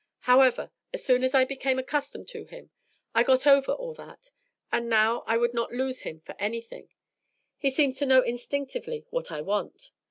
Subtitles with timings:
[0.21, 2.71] However, as soon as I became accustomed to him,
[3.13, 4.31] I got over all that,
[4.71, 6.89] and now I would not lose him for anything;
[7.59, 9.91] he seems to know instinctively what I want.